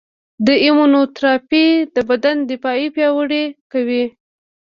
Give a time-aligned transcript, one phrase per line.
[0.45, 1.65] د ایمونوتراپي
[1.95, 4.05] د بدن دفاع پیاوړې کوي.